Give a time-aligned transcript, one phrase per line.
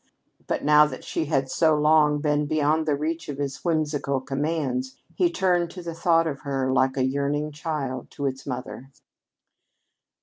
[0.47, 4.97] But now that she had so long been beyond the reach of his whimsical commands,
[5.13, 8.89] he turned to the thought of her like a yearning child to its mother.